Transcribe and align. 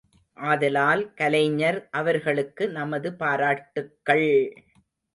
ஆதலால், 0.37 1.03
கலைஞர் 1.13 1.79
அவர்களுக்கு 1.91 2.67
நமது 2.71 3.11
பாராட்டுக்கள்! 3.15 4.29